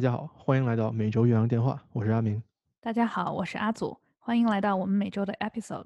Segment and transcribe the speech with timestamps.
[0.00, 2.42] 大家好，欢迎来到每周岳阳电话，我是阿明。
[2.80, 5.84] 大家好，我是阿祖，欢迎来到我们每周的 episode。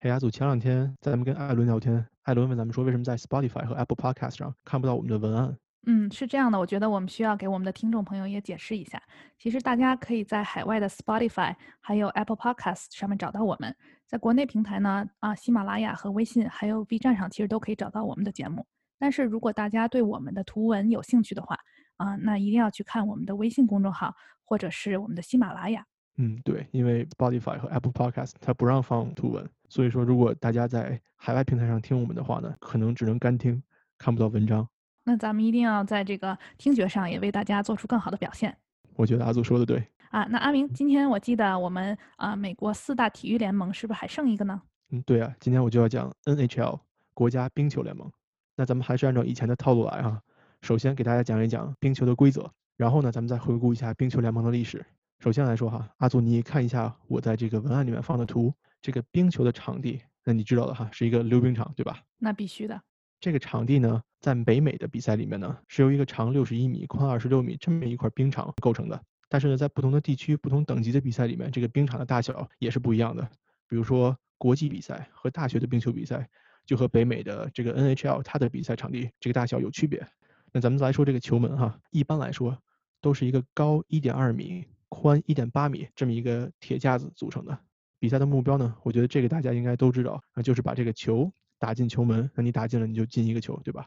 [0.00, 5.54] 嘿，阿祖，前两天咱们跟艾伦聊天，艾伦问咱们说，为什么在 Spotify 和 Apple Podcast 上看不到我们的文案？
[5.86, 8.98] 嗯，是这样的，我觉得我们需要给我们的听众朋友也解释一下。
[9.36, 18.64] 其实大家可以在海外的 Spotify 还有 Apple Podcast 上面找到我们，在国内平台呢，啊，喜马拉雅和微信还有 B 站上，其实都可以找到我们的节目。
[18.98, 21.58] 但是如果大家对我们的图文有兴趣的话，
[22.00, 25.84] 啊，那一定要去看我们的微信公众号或者是我们的喜马拉雅。
[26.16, 33.62] 嗯，对，因为 Spotify 和 Apple Podcast 它不让放图文，所以说如果大家在海外平台上听我们的话呢，可能只能干听，
[33.98, 34.66] 看不到文章。
[35.04, 38.56] 那咱们一定要在这个听觉上也为大家做出更好的表现。
[38.96, 40.24] 我觉得阿祖说的对啊。
[40.24, 44.62] 那阿明，今天我记得我们啊，美国四大体育联盟是不是还剩一个呢？
[44.90, 46.80] 嗯，对啊，今天我就要讲 NHL
[47.12, 48.10] 国家冰球联盟。
[48.56, 50.20] 那咱们还是按照以前的套路来哈。
[50.62, 54.84] 首先给大家讲一讲冰球的规则，然后呢，咱们再回顾一下冰球联盟的历史。
[55.18, 62.00] 首先来说哈，阿祖你看一下我在这个文案里面放的图，这个冰球的场地，那你知道的哈，是一个溜冰场，对吧？
[62.18, 62.80] 那必须的。
[63.20, 69.02] 这个场地呢，在北美的比赛里面呢，是由一个长六十一米、宽二十六米这么一块冰场构成的。
[69.28, 73.22] 但是呢，在不同的地区、不同等级的比赛里面，这个冰场的大小也是不一样的。
[73.68, 76.28] 比如说国际比赛和大学的冰球比赛，
[76.64, 80.06] 就和北美的这个 NHL 它的比赛场地这个大小有区别。
[80.52, 82.56] 那咱们来说这个球门哈，一般来说
[83.00, 87.58] 都是一个高一点二米、宽一点八米这么一个铁架子组成的。
[87.98, 91.32] 比赛的目标呢，我觉得这个大家应该都知道，啊就是把这个球。
[91.60, 93.86] 打进球门，那你打进了，你就进一个球，对吧？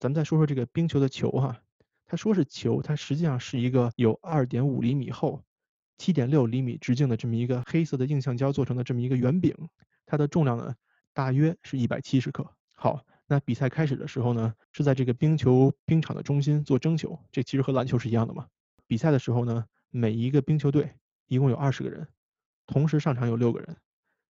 [0.00, 1.62] 咱们再说说这个冰球的球哈，
[2.06, 5.40] 它说是球，它实际上是一个有二点五厘米厚、
[5.96, 9.54] 七点六厘米直径的这么一个黑色的硬橡胶做成的这么一个圆饼，
[10.04, 10.74] 它的重量呢
[11.12, 12.44] 大约是一百七十克。
[12.74, 18.46] 好，那比赛开始的时候呢，是在这个冰球冰场的中心做争球，这其实和篮球是一样的嘛。
[18.86, 20.92] 比赛的时候呢，每一个冰球队
[21.26, 22.06] 一共有二十个人，
[22.66, 23.76] 同时上场有六个人，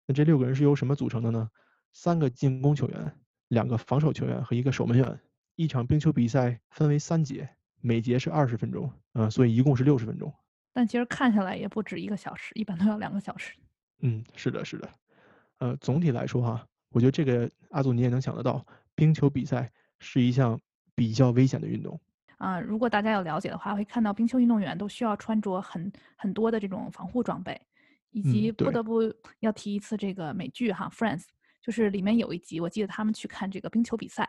[0.06, 1.50] 那这六个人是由什么组成的呢？
[1.93, 3.12] 三个进攻球员，
[3.49, 5.21] 两个防守球员和一个守门员。
[5.56, 7.49] 一场冰球比赛分为三节，
[7.81, 10.32] 每节是二十分钟，嗯，所以一共是六十分钟。
[10.72, 13.55] 但其实看下来也不止一个小时，一般都要两个小时。
[14.00, 14.91] 嗯，是的，是的。
[15.59, 20.60] 呃，总体来说哈，我觉得这个阿祖你也能想得到，冰球比赛是一项
[20.94, 22.00] 比较危险的运动。
[22.38, 27.60] 啊，如果大家有了解的话，会看到冰球运动员都需要穿着很很多的这种防护装备，
[28.10, 29.00] 以及不得不
[29.41, 31.25] 要提一次这个美剧哈，Friends。
[31.62, 34.28] 就是里面有一集，我记得他们去看这个冰球比赛。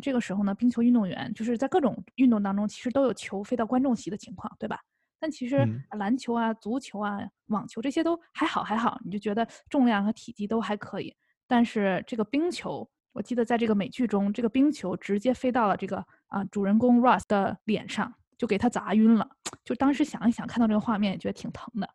[0.00, 4.80] 这个时候呢，冰球运动员就是在各种运动当中，其实都有球飞到观众席的情况，对吧？
[5.18, 11.14] 但其实篮球啊、足球啊、网球这些都还好，还好，你就觉得重量和体积都还可以。
[11.46, 19.28] 但是这个冰球，我记得在这个美剧中，这个冰球直接飞到了这个啊主人公 Russ 的脸上，就给他砸晕了。
[19.64, 21.88] 就当时想一想，看到这个画面，也觉得挺疼的。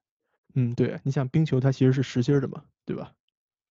[0.56, 3.12] 嗯，对，你想冰球它其实是实心的嘛，对吧？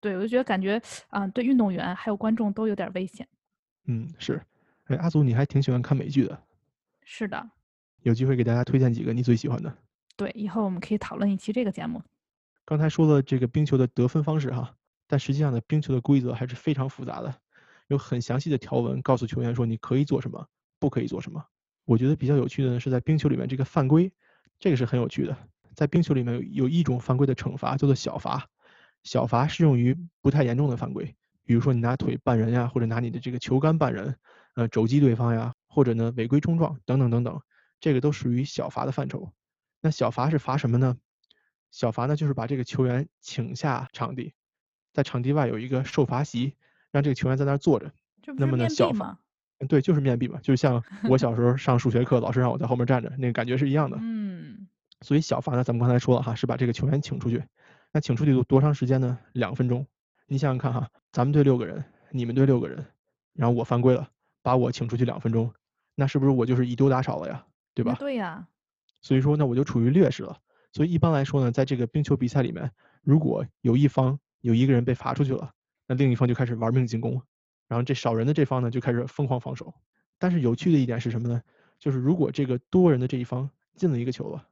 [0.00, 3.26] 对，我就觉得感觉啊，对运动员还有观众都有点危险。
[3.86, 4.40] 嗯，是。
[4.84, 6.42] 哎，阿祖，你还挺喜欢看美剧的。
[7.04, 7.50] 是的。
[8.02, 9.74] 有机会给大家推荐几个你最喜欢的。
[10.14, 12.02] 对，以后我们可以讨论一期这个节目。
[12.66, 14.74] 刚才说了这个冰球的得分方式哈，
[15.06, 17.34] 但实际上呢，冰球的规则还是非常复杂的，
[17.88, 20.46] 有很详细的条文告诉球员说你可以做什么，
[20.78, 21.44] 不可以做什么。
[21.84, 24.12] 我觉得比较有趣的呢，是在冰球里面这个犯规，
[24.58, 25.36] 这个是很有趣的。
[25.74, 28.48] 在冰球里面有有一种犯规的惩罚叫做小罚。
[29.02, 34.16] 小罚适用于不太严重的犯规，比如说你拿腿绊人呀，或者拿你的这个球杆绊人，
[34.54, 37.38] 呃，肘击对方呀，或者呢违规冲撞等等等等，
[37.80, 39.30] 这个都属于小罚的范畴。
[39.82, 40.96] 那小罚是罚什么呢？
[41.70, 44.32] 小罚呢就是把这个球员请下场地，
[44.94, 46.54] 在场地外有一个受罚席，
[46.90, 47.92] 让这个球员在那儿坐着。
[48.38, 49.18] 那么呢，小罚，
[49.68, 53.98] 对，就是面壁嘛，就是像我小时候上数学课，老师让我在后面站着，那个感觉是一样的。
[54.00, 54.66] 嗯。
[55.02, 57.42] 所以小罚呢，咱们刚才说了哈，是把这个球员请出去。
[57.92, 59.18] 那请出去多多长时间呢？
[59.32, 59.86] 两分钟。
[60.26, 62.86] 你想想看哈，咱们队六个人，你们队六个人，
[63.34, 64.08] 然后我犯规了，
[64.42, 65.52] 把我请出去两分钟，
[65.94, 67.44] 那是不是我就是以多打少了呀？
[67.74, 67.96] 对吧？
[67.98, 68.48] 对呀。
[69.02, 70.38] 所以说，那我就处于劣势了。
[70.72, 72.70] 所以一般来说呢，在这个冰球比赛里面，
[73.02, 75.50] 如果有一方有一个人被罚出去了，
[75.86, 77.20] 那另一方就开始玩命进攻，
[77.66, 79.72] 然后这少人的这方呢就开始疯狂防守。
[80.18, 81.42] 但是有趣的一点是什么呢？
[81.78, 84.46] 就是如果这个多人的这一方进了一个球了。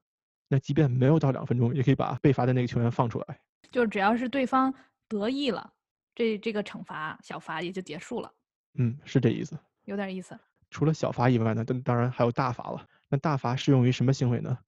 [0.48, 3.38] 那即便没有到两分钟，也可以把被罚的那个球员放出来。
[3.70, 4.72] 就是只要是对方
[5.08, 5.70] 得意了，
[6.14, 8.32] 这这个惩罚小罚也就结束了。
[8.74, 9.58] 嗯，是这意思。
[9.84, 10.38] 有点意思。
[10.70, 12.86] 除了小罚以外呢，当当然还有大罚了。
[13.10, 14.58] 那大罚适用于什么行为呢？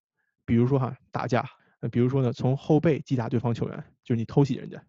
[0.45, 1.43] 比如说哈，打架。
[1.79, 4.83] 那比如说呢，从后背击打对方球员，就是你偷袭人家。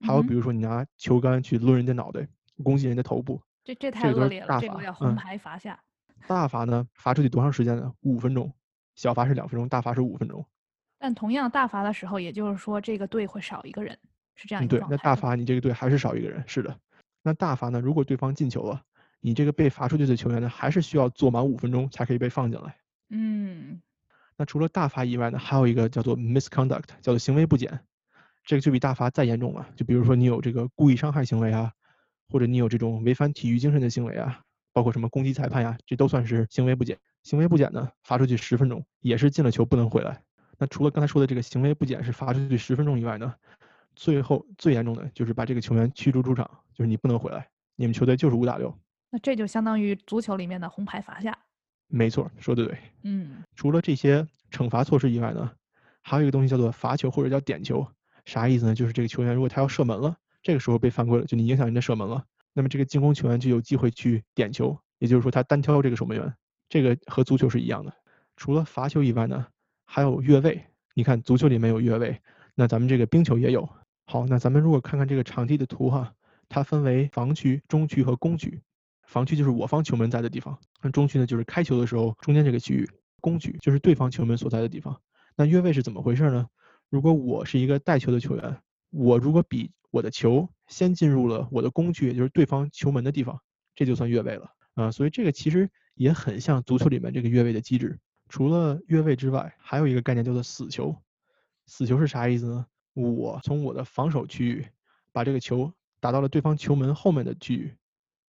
[0.00, 2.26] 还有比如说你拿球杆去抡人家脑袋，
[2.62, 3.40] 攻击人家头部。
[3.64, 5.78] 这这太恶劣了，这个叫红牌罚下。
[6.26, 7.92] 大罚呢，罚出去多长时间呢？
[8.00, 8.52] 五分钟。
[8.94, 10.44] 小罚是两分钟，大罚是五分钟。
[10.98, 13.96] 但同样大罚的时候，也就是说这个队会少一个人，
[14.34, 16.76] 是这样一个对，那大罚你这个队还是少一个人，是的。
[17.22, 17.80] 那大罚呢？
[17.80, 18.82] 如果对方进球了，
[19.20, 22.76] 你这个被罚出去的球员呢，还是需要坐满五分钟才可以被放进来。
[23.10, 23.80] 嗯。
[24.36, 27.78] 那除了大罚以外呢，还有一个叫做 misconduct，叫做行为不检，
[28.48, 29.68] 这个就比大罚再严重了。
[29.76, 31.70] 就比如说你有这个故意伤害行为啊，
[32.30, 34.40] 或者你有这种违反体育精神的行为啊，
[34.72, 36.96] 包括什么攻击裁判呀，这都算是行为不检。
[37.24, 40.18] 行为不检呢，罚出去十分钟，也是进了球不能回来。
[40.56, 43.34] 那除了刚才说的这个行为不检是罚出去十分钟以外呢，
[43.94, 47.46] 最后最严重的就是把这个球员驱逐出场，就是你不能回来，
[47.76, 48.74] 你们球队就是五打六。
[49.10, 51.36] 那这就相当于足球里面的红牌罚下。
[51.88, 52.78] 没错，说的对。
[53.02, 55.50] 嗯，除了这些惩罚措施以外呢，
[56.02, 57.86] 还有一个东西叫做罚球或者叫点球，
[58.28, 58.74] 啥意思呢？
[58.74, 62.22] 就是这个球员如果他要射门了，这个时候被犯规了，就你影响人家射门了，
[62.52, 66.34] 那么这个进攻球员就有机会去点球，也就是说他单挑这个守门员。
[66.68, 67.90] 这个和足球是一样的。
[68.36, 69.46] 除了罚球以外呢，
[69.86, 70.62] 还有越位。
[70.92, 72.20] 你看足球里面有越位，
[72.54, 73.66] 那咱们这个冰球也有。
[74.04, 76.12] 好，那咱们如果看看这个场地的图哈，
[76.50, 78.60] 它分为防区、中区和攻区。
[79.06, 82.86] 防区就是我方球门在的地方，那中区呢就是开球的时候中间这个区域。
[83.20, 85.00] 攻区就是对方球门所在的地方。
[85.34, 86.46] 那越位是怎么回事呢？
[86.90, 93.40] 如果我是一个带球的球员，我如果比我的球先进入了我的工具，也就是对方球门的地方，
[93.74, 94.90] 这就算越位了啊。
[94.90, 95.70] 所以这个其实。
[95.98, 97.98] 也很像足球里面这个越位的机制。
[98.28, 100.94] 除了越位之外，还有一个概念叫做死球。
[101.66, 102.66] 死球是啥意思呢？
[102.94, 104.64] 我从我的防守区域
[105.10, 107.74] 把这个球打到了对方球门后面的区域，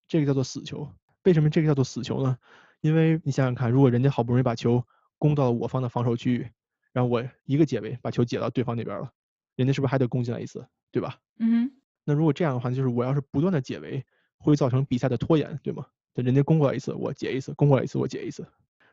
[0.07, 0.91] 这个叫做死球。
[1.25, 2.39] 为什么这个叫做死球呢？
[2.81, 4.83] 因为你想想看，如果人家好不容易把球
[5.19, 6.49] 攻到了我方的防守区域，
[6.91, 9.11] 然后我一个解围把球解到对方那边了，
[9.55, 11.19] 人家是不是还得攻进来一次，对吧？
[11.37, 11.71] 嗯。
[12.05, 14.03] 那如果这样的话，就是我要是不断的解围，
[14.37, 15.85] 会造成比赛的拖延，对吗？
[16.15, 18.45] 人家攻过来一次，我解一次；攻过来一次，我解一次。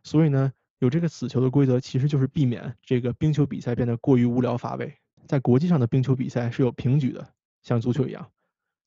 [0.04, 4.94] 所以呢，有这个死球的规则，其实就是避免这个冰球比赛变得过于无聊乏味。
[5.26, 7.26] 在国际上的冰球比赛是有平局的，
[7.62, 8.22] 像足球一样；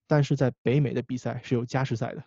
[0.08, 2.24] 但是在北美的比赛是有加时赛的，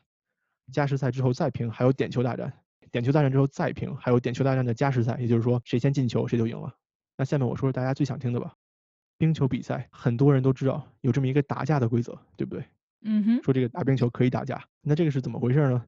[0.72, 2.50] 加时赛之后再平，还有点球大战；
[2.92, 5.16] 点球大战之后再平，还有点球大战的加时赛。
[5.18, 6.72] 也就是说，谁先进球谁就赢了。
[7.16, 8.54] 那下面我说说大家最想听的吧。
[9.18, 12.64] 冰球比赛很多人都知道有这么一个打架的规则，对不对？
[13.02, 13.42] 嗯哼。
[13.42, 15.84] 说这个打冰球可以打架，那这个是怎么回事呢？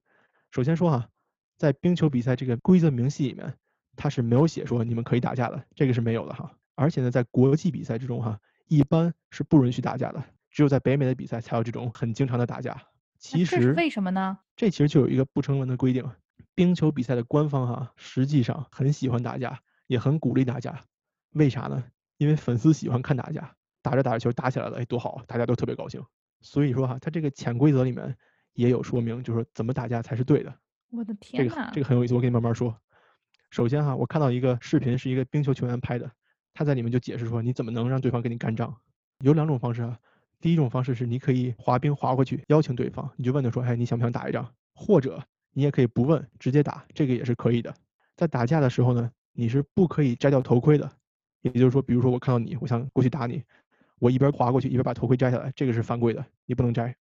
[0.50, 1.08] 首先说哈，
[1.56, 3.54] 在冰球比赛这个规则明细里面，
[3.96, 6.50] 它是没有写说你们可以打架的，这个是没有的哈。
[6.76, 12.80] 而且呢，在国际比赛之中哈，一般是不允许打架的，只有在北美的比赛才有这种很经常的打架。
[13.18, 14.38] 其实为什么呢？
[14.54, 16.08] 这其实就有一个不成文的规定，
[16.54, 20.80] 冰球比赛的官方哈，实际上很喜欢打架，也很鼓励打架。
[21.32, 21.84] 为啥呢？
[22.16, 26.02] 因为粉丝喜欢看打架，打着打着球打起来了，哎，多好，大家都特别高兴。
[26.40, 28.16] 所以说哈，它这个潜规则里面。
[28.56, 30.54] 也有说明，就是说怎么打架才是对的。
[30.92, 32.72] 我的天呐，这个这个很有意思，我给你慢慢说。
[33.50, 36.08] 首先哈，我看到一个视频，是一个冰球球员拍的，
[36.52, 38.72] 他在里面就解释说，你怎么能让对方跟你干仗？
[39.24, 39.98] 有两种方式啊。
[40.40, 44.48] 第一种方式是你可以滑冰滑过去，邀请对方，你就问他说，哎，你想不想打一仗？
[44.72, 45.20] 或者
[45.54, 47.72] 你也可以不问，直接打，这个也是可以的。
[48.16, 50.90] 在打架的时候呢，你是不可以摘掉头盔的。
[51.40, 53.42] 也就是说，比如说我看到你，我想过去打你，
[53.98, 56.94] 我一边滑过去一边把头盔摘下来，这个是犯规的，你不能摘。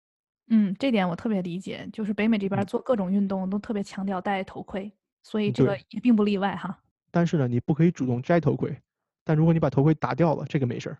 [0.50, 4.92] 嗯，这点我特别理解，就是北美这边做各种运动都特别强调戴头盔，
[5.24, 6.78] 所以这个也并不例外哈。
[7.10, 8.78] 但是呢，你不可以主动摘头盔，
[9.24, 10.98] 但如果你把头盔打掉了，这个没事儿。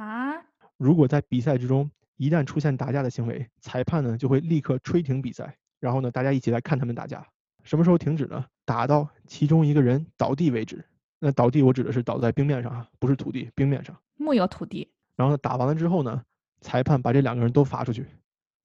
[0.00, 0.34] 啊？
[0.76, 7.26] 如果在比赛之中一旦出现打架的行为，裁判呢就会立刻吹停比赛，然后呢大家一起来看他们打架。
[7.64, 8.44] 什么时候停止呢？
[8.64, 10.84] 打到其中一个人倒地为止。
[11.18, 13.94] 那倒地我指的是倒在冰面上啊，不是土地，冰面上。
[14.16, 14.88] 木有土地。
[15.16, 16.22] 然后呢打完了之后呢，
[16.60, 18.06] 裁判把这两个人都罚出去。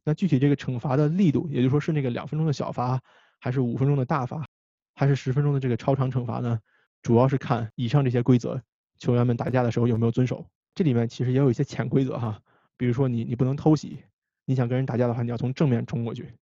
[0.05, 3.01] 那具体这个惩罚的力度，也就是说是那个两分钟的小罚，
[3.39, 4.45] 还是五分钟的大罚，
[4.95, 6.59] 还是十分钟的这个超长惩罚呢？
[7.01, 8.61] 主要是看以上这些规则，
[8.99, 10.45] 球员们打架的时候有没有遵守。
[10.75, 12.39] 这里面其实也有一些潜规则哈，
[12.77, 14.03] 比如说你你不能偷袭，
[14.45, 16.33] 你想跟人打架的话，你要从正面冲过去，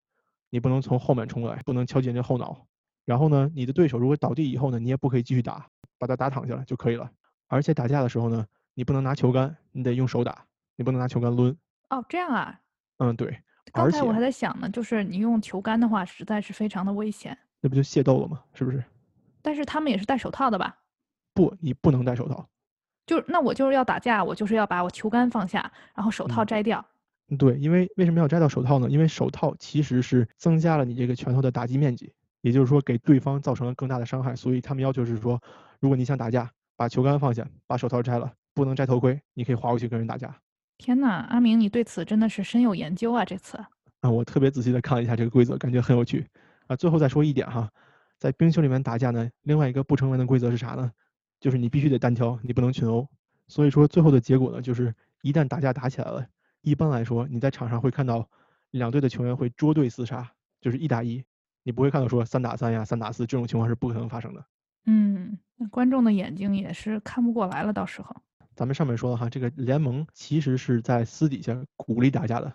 [0.52, 2.68] 你不能从后面冲过来，不能敲击人家后脑。
[3.06, 5.66] 然后呢，你的对手如果倒地以后呢，你也不可以继续打，
[5.98, 7.10] 把他打躺下来就可以了。
[7.48, 11.58] 而且打架的时候呢，你不能拿球杆，你得用手打，你不能拿球杆抡。
[11.90, 12.60] 哦，这样啊？
[12.98, 13.42] 嗯，对。
[13.74, 17.38] 刚才我还在想呢，就是你用球杆的话，实在是非常的危险。
[17.62, 18.44] 那不就械斗了吗？
[18.54, 18.84] 是不是？
[19.42, 20.78] 但是他们也是戴手套的吧？
[21.34, 22.48] 不，你不能戴手套。
[23.08, 26.86] 就那我就是要打架，我就是要把我球杆放下，然后手套摘掉。
[27.38, 28.90] 对，因为为什么要摘掉手套呢？
[28.90, 32.12] 因为手套其实是增加了你这个拳头的打击面积，
[32.42, 34.36] 也就是说给对方造成了更大的伤害。
[34.36, 35.42] 所以他们要求是说，
[35.80, 40.36] 如果你想打架，把球杆放下，把手套摘了，不能摘头盔，你可以滑过去跟人打架。
[40.78, 43.24] 天呐，阿明，你对此真的是深有研究啊！
[43.24, 43.58] 这次
[44.02, 46.26] 啊，我特别仔细的看了一下这个规则，感觉很有趣
[46.68, 46.76] 啊。
[46.76, 47.70] 最后再说一点哈，
[48.18, 50.92] 在冰球里面打架呢，另外一个不成文的规则是啥呢？
[51.40, 53.08] 就是你必须得单挑，你不能群殴。
[53.48, 56.26] 所以说最后的结果呢，就是一旦打架打起来了，
[56.62, 58.28] 一般来说你在场上会看到
[58.72, 61.24] 两队的球员会捉对厮杀，就是一打一，
[61.64, 64.46] 你不会看到说三打三呀、三打四这种情况是不可能发生的。
[64.86, 68.16] 嗯，那观众的眼睛也是看不过来了，到时候。
[68.56, 72.54] 咱们上面说了哈，这个联盟其实是在私底下鼓励打架的，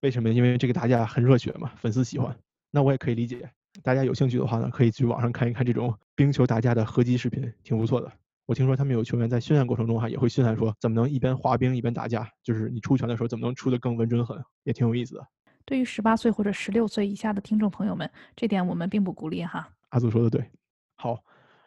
[0.00, 0.28] 为什么？
[0.30, 2.36] 因为这个打架很热血嘛，粉丝喜欢。
[2.70, 3.48] 那我也可以理解，
[3.82, 8.12] 大家有兴趣的话呢，可以去网上看一看这种冰球打架的合集视频，挺不错的。
[8.46, 15.26] 我听说他们有球员在训练过程中哈，也会训练说怎么能一边滑冰一边打架，就是你出拳的时候怎么能出的更稳准狠，也挺有意思的。
[15.64, 19.68] 对于十八岁或者十六岁以下的听众朋友们，这点我们并不鼓励哈。
[19.88, 20.48] 阿祖说的对。
[20.94, 21.20] 好，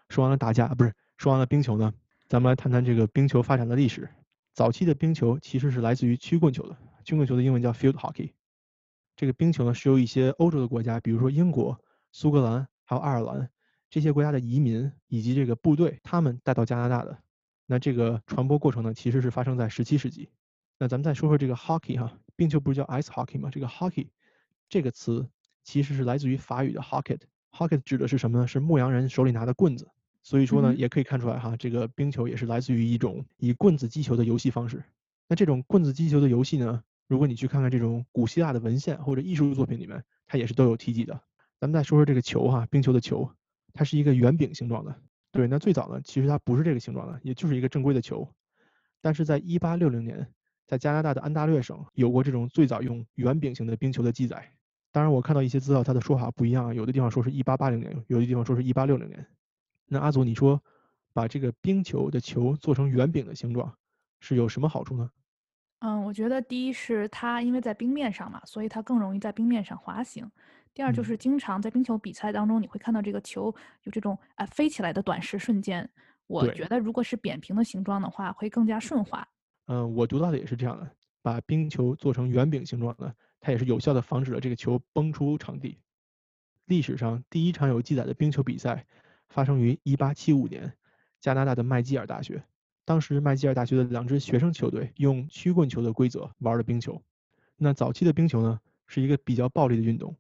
[0.08, 1.94] 说完了打架，不是说完了冰球呢，
[2.30, 4.08] 咱们来谈谈这个冰球发展的历史。
[4.54, 8.32] 早期的冰球其实是来自于曲棍球的，曲棍球的英文叫 field hockey。
[9.18, 11.78] 这个冰球呢是由一些欧洲的国家，比如说英国、
[12.14, 13.50] 苏格兰还有爱尔兰。
[13.90, 17.18] 这些国家的移民以及这个部队，他们带到加拿大的，
[17.66, 20.30] 那这个传播过程呢，其实是发生在十七世纪。
[20.78, 23.50] 那咱们再说说这个 hockey 哈，冰球不是叫 ice hockey 吗？
[23.52, 24.08] 这个 hockey
[24.70, 25.28] 这个词
[25.64, 28.48] 其实是来自于法语的 hocket，hocket 指的是什么呢？
[28.48, 29.90] 是牧羊人手里拿的棍子。
[30.22, 34.84] 所以说呢，也可以看出来哈，这个冰球也是来自于一种以棍子击球的游戏方式。
[35.28, 41.22] 那这种棍子击球的游戏呢，如果你去看看这种古希腊的文献或者艺术作品里面，它也是都有提及的。
[41.60, 43.32] 咱们再说说这个球哈，冰球的球。
[43.74, 44.96] 它是一个圆饼形状的，
[45.32, 48.28] 对，那最早呢，其实它不是这个形状的，也就是一个正规的球。
[49.02, 50.28] 但是在一八六零年，
[50.68, 54.52] 在加拿大的安大略省有过这种最早用圆饼形的冰球的记载。
[54.92, 59.26] 当然，我看到一些资料，它的说法不一样，有的地方说是一八八零年，有的地方说是一八六零年。
[59.86, 60.62] 那阿祖，你说
[61.14, 63.72] 把这个冰球的球做成圆饼的形状
[64.20, 65.10] 是有什么好处呢？
[65.80, 70.30] 嗯，我觉得第一是它因为在冰面上嘛，所以它更容易在冰面上滑行。
[70.74, 75.90] 第二就是经常在冰球比赛当中，你会看到这个球有这种啊飞起来的短时瞬间。
[76.28, 79.28] 我觉得如果是扁平的形状的话，会更加顺滑。
[79.66, 80.90] 嗯，我读到的也是这样的。
[81.22, 85.78] 把冰球做成圆饼形状的，它也是有效的防止了这个球崩出场地。
[86.66, 88.86] 历史上第一场有记载的冰球比赛
[89.28, 90.74] 发生于1875年，
[91.20, 92.42] 加拿大的麦基尔大学。
[92.86, 97.00] 当时麦吉尔大学的两支学生球队用曲棍球的规则玩的冰球。
[97.58, 100.16] 那早期的冰球呢，是一个比较暴力的运动。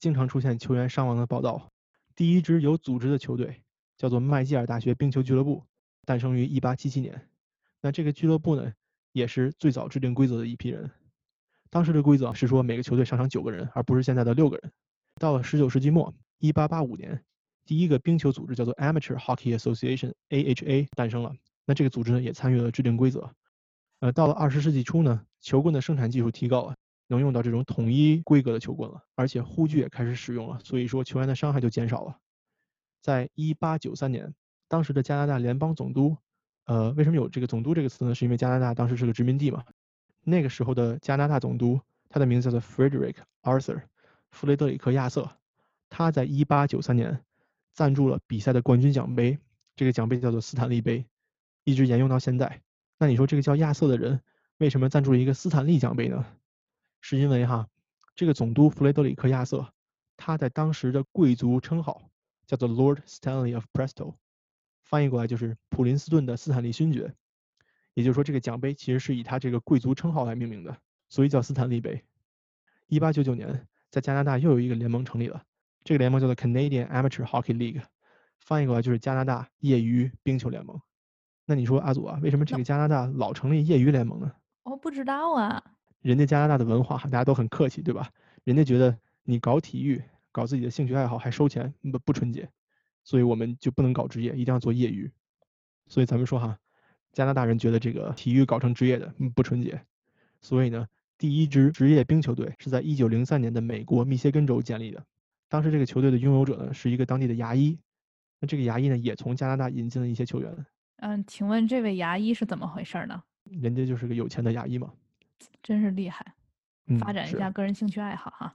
[0.00, 1.70] 经常出现球员伤亡的报道。
[2.14, 3.62] 第一支有组织的球队
[3.96, 5.62] 叫做麦基尔大学冰球俱乐部，
[6.04, 7.28] 诞生于1877年。
[7.80, 8.72] 那这个俱乐部呢，
[9.12, 10.90] 也是最早制定规则的一批人。
[11.70, 14.72] 当时的规则是说每个球队上场九个人，而不是现在的六个人。
[15.20, 17.24] 到了19世纪末，1885年，
[17.66, 21.34] 第一个冰球组织叫做 Amateur Hockey Association（AHA） 诞生了。
[21.66, 23.30] 那这个组织呢，也参与了制定规则。
[24.00, 26.74] 呃，到了20世纪初呢，球棍的生产技术提高了。
[27.08, 32.18] 能用到这种统一规格的球棍了，而且护具也开始使用了，所以说球员的伤害就减少了。
[33.00, 34.34] 在一八九三年，
[34.68, 36.16] 当时的加拿大联邦总督，
[36.66, 38.14] 呃，为什么有这个总督这个词呢？
[38.14, 39.64] 是因为加拿大当时是个殖民地嘛。
[40.22, 43.82] 那个时候的加拿大总督，他的名字叫做 Frederick Arthur，
[44.30, 45.30] 弗雷德里克亚瑟。
[45.88, 47.24] 他在一八九三年
[47.72, 49.38] 赞助了比赛的冠军奖杯，
[49.74, 51.06] 这个奖杯叫做斯坦利杯，
[51.64, 52.60] 一直沿用到现在。
[52.98, 54.20] 那你说这个叫亚瑟的人，
[54.58, 56.26] 为什么赞助一个斯坦利奖杯呢？
[57.00, 57.68] 是因为哈，
[58.14, 59.72] 这个总督弗雷德里克亚瑟，
[60.16, 62.10] 他在当时的贵族称号
[62.46, 64.16] 叫做 Lord Stanley of Presto，
[64.82, 67.14] 翻译过来就是普林斯顿的斯坦利勋爵。
[67.94, 70.76] 也就是说，这个奖杯其实是以他这个贵族称号来命名的，
[71.08, 72.04] 所以叫斯坦利杯。
[72.86, 75.42] 一八九九年，在加拿大又有一个联盟成立了，
[75.82, 77.82] 这个联盟叫做 Canadian Amateur Hockey League，
[78.38, 80.80] 翻译过来就是加拿大业余冰球联盟。
[81.44, 84.30] 那你说阿祖啊，为什么这个加拿大老成立业余联盟呢？
[84.62, 85.62] 我不知道啊。
[86.00, 88.10] 人家加拿大的文化，大家都很客气，对吧？
[88.44, 90.02] 人家觉得你搞体育、
[90.32, 92.48] 搞自己的兴趣爱好还收钱，不不纯洁，
[93.04, 95.10] 所以我们就不能搞职业，一定要做业余。
[95.86, 96.58] 所以咱们说哈，
[97.12, 99.82] 加拿大人觉得这个体育搞成职业的不纯洁。
[100.40, 100.86] 所以呢，
[101.18, 105.04] 第一支职业冰球队是在1903年的美国密歇根州建立的。
[105.48, 107.78] 当时这个球队的拥有者呢是一个当地的牙医，
[108.38, 110.66] 那这个牙医呢也从加拿大引进了一些球员。
[110.98, 113.22] 嗯，请问这位牙医是怎么回事呢？
[113.44, 114.92] 人家就是个有钱的牙医嘛。
[115.62, 116.34] 真是厉害，
[117.00, 118.54] 发展一下个人兴趣爱好哈。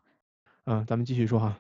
[0.65, 1.59] 嗯，咱们继续说哈。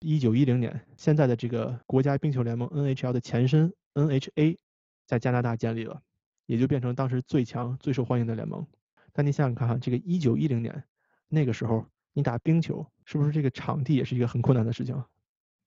[0.00, 4.58] 一九一零年，现在的这个国家冰球联盟 NHL 的前身 NHA
[5.06, 6.02] 在加拿大建立了，
[6.44, 8.66] 也就变成当时最强、最受欢迎的联盟。
[9.12, 10.84] 但你想想看哈，这个一九一零年
[11.28, 15.02] 那个时候，你打冰球是不是这个场地也是一个很困难的事情？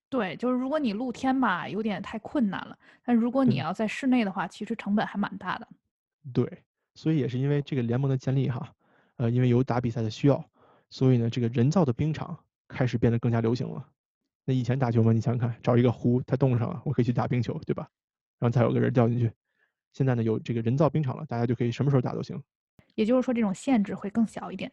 [0.09, 2.77] 对，就是如果你露天吧，有点太困难了。
[3.03, 5.67] 但如果你要在室内的话，其实成本还蛮大的。
[6.31, 6.63] 对，
[6.93, 8.71] 所以也是因为这个联盟的建立哈。
[9.17, 10.43] 呃，因为有打比赛的需要，
[10.89, 13.87] 所以呢，这个人造的冰场开始变得更加流行了。
[14.45, 17.89] 那以前打球嘛，你想想看，找一个湖，它冻上了，我可以去打冰球，对吧？
[18.39, 19.31] 然后再有个人掉进去。
[19.93, 22.41] 现在呢，有这个人造冰场了，大家就可以什么时候打都行。
[22.95, 24.71] 也就是说，这种限制会更小一点。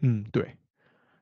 [0.00, 0.56] 嗯，对。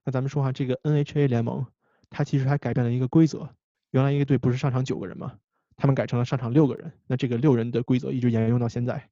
[0.04, 1.66] 那咱们说哈，这个 NHA 联盟，
[2.08, 3.48] 它其实还改变了一个规则。
[3.90, 5.36] 原来一个队不是上场九个人吗？
[5.76, 6.92] 他们改成了上场六个人。
[7.06, 9.10] 那这个六人的规则一直沿用到现在。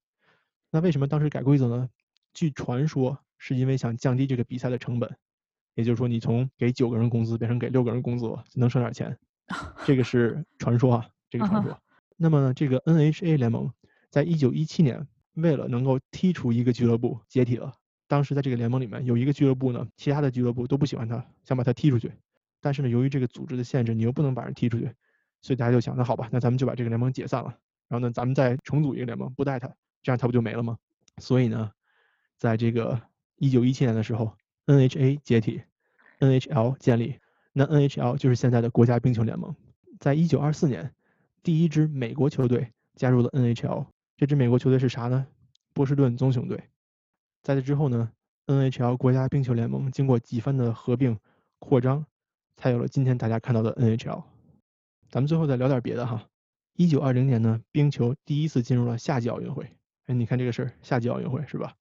[0.70, 1.88] 那为什么当时改规则呢？
[2.32, 5.16] 据传说是因为想降低这个比赛的成本，
[5.74, 9.16] 也就是说你从给九个人工资变成给六个人工资，能省点钱。
[9.86, 11.80] 这个是传说啊，这个传说。
[12.16, 13.72] 那么呢这个 NHA 联盟
[14.10, 17.72] 在一九一七年为了能够剔除一个俱乐部解体了。
[18.06, 22.12] 当时在这个联盟里面有一个俱乐部呢，其他的俱乐部都不喜欢他，想把他踢出去。
[22.60, 24.90] 但是呢，由于这个组织的限制，你又不能把人踢出去，
[25.42, 29.68] 所以大家就想，那好吧，那咱们就把这个联盟解散了，然后呢，咱们再重组一个联盟，不带他，
[30.02, 30.76] 这样他不就没了吗？
[31.18, 31.70] 所以呢，
[32.36, 33.00] 在这个
[33.38, 34.32] 一九一七年的时候
[34.66, 35.62] ，NHA 解体
[36.18, 37.18] ，NHL 建立，
[37.52, 39.54] 那 NHL 就是现在的国家冰球联盟。
[40.00, 40.92] 在一九二四年，
[41.42, 45.26] 第一支美国球队加入了 NHL，这支美国球队是啥呢？
[45.72, 46.62] 波士顿棕熊队。
[47.42, 48.10] 在这之后呢
[48.46, 51.18] ，NHL 国家冰球联盟经过几番的合并
[51.60, 52.04] 扩张，
[52.56, 54.24] 才有了今天大家看到的 NHL。
[55.08, 56.28] 咱们最后再聊点别的哈。
[56.74, 59.70] 一九二零年呢，冰球第一次进入了夏季奥运会。
[60.06, 61.74] 哎，你看这个事儿，夏季奥运会是吧？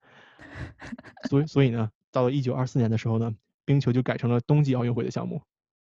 [1.29, 5.41] 所以，所以呢，到了一九二四年的时候呢，冰球就改成了冬季奥运会的项目。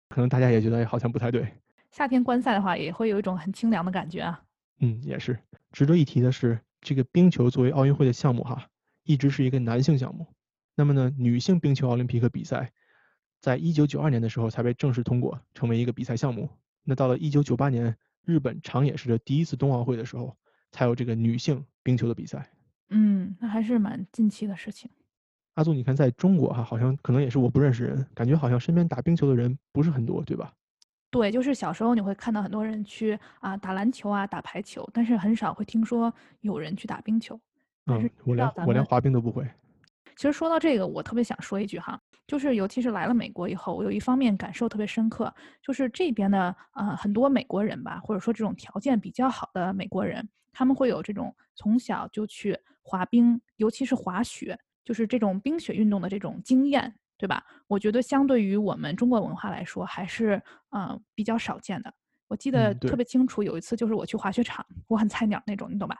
[0.09, 1.47] 可能大家也觉得好像不太对。
[1.91, 4.43] 夏天观赛的话，也会有一种很清凉的感觉啊。
[4.79, 5.37] 嗯，也是。
[5.71, 8.67] 值得一提的是，这个冰球作为奥运会的项目哈。
[9.03, 10.27] 一直是一个男性项目，
[10.75, 12.71] 那么呢，女性冰球奥林匹克比赛，
[13.41, 16.47] 在一九九二年的时候才被正式通过，成为一个比赛项目。
[16.83, 20.37] 那到了一九九八年，日本长野市的第一次冬奥会的时候，
[20.71, 22.51] 才有这个女性冰球的比赛。
[22.89, 24.89] 嗯，那还是蛮近期的事情。
[25.55, 30.53] 阿祖，你看，在中国哈，好像可能也是我不认识人，感觉好像身边打冰球的人不是很多，对吧？
[31.11, 37.39] 对，就是小时候你会看到很多人去啊打篮球啊打排球，但是很少会听说有人去打冰球。
[37.87, 39.43] 嗯，我连我连滑冰都不会。
[40.15, 52.57] 其实说到这个，我特别想说一句哈，就是尤其是来了美国以后，我有一方面感受特别深刻，就是这边的呃很多美国人吧，或者说这种条件比较好的美国人，他们会有这种从小就去
[52.89, 57.45] 滑冰，尤其是滑雪，就是这种冰雪运动的这种经验，对吧？
[57.67, 61.93] 我觉得相对于我们中国文化来说，还是嗯比较少见的。
[62.27, 65.95] 我记得特别清楚，有一次就是我去滑雪场，我很菜鸟那种，你懂吧？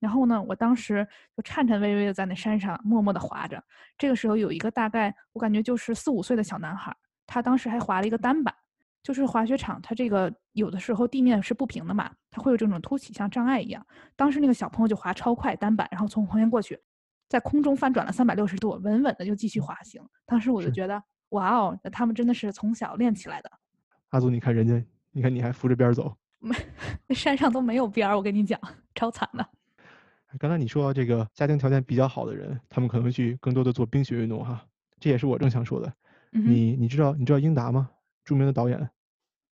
[0.00, 3.62] 然后呢，我当时就颤颤巍巍的在那山上默默的滑着。
[3.96, 6.94] 这个时候有一个大概我感觉就是四五岁的小男孩，
[7.26, 8.54] 他当时还滑了一个单板。
[9.04, 13.86] 就是滑雪场，它这个有的时候地面是不平的嘛，它会有这种凸起，像障碍一样。
[14.16, 16.80] 当时那个小朋友就滑超快单板，然后从旁边过去，
[17.28, 20.02] 在空中翻转了三百六十度，稳稳的就继续滑行。
[20.24, 23.50] 当时我就觉得，哇哦，那他们真的是从小练起来的。
[24.08, 26.56] 阿祖，你看人家，你看你还扶着边走，没，
[27.06, 28.58] 那山上都没有边儿，我跟你讲，
[28.94, 29.46] 超惨的。
[30.38, 34.64] 刚才你说这个家庭条件比较好的人，他们可能去更多的做冰雪运动哈，
[34.98, 35.92] 这也是我正想说的。
[36.30, 37.90] 你你知道你知道英达吗？
[38.24, 38.90] 著名的导演。